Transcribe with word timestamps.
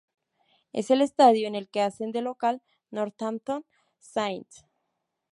Es 0.73 0.89
el 0.89 0.99
estadio 1.03 1.47
en 1.47 1.53
el 1.53 1.69
que 1.69 1.83
hacen 1.83 2.11
de 2.11 2.23
local 2.23 2.63
Northampton 2.89 3.65
Saints. 3.99 4.65